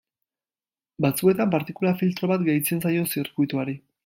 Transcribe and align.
Batzuetan 1.05 1.51
partikula-filtro 1.57 2.31
bat 2.35 2.49
gehitzen 2.51 2.83
zaio 2.87 3.09
zirkuituari. 3.15 3.81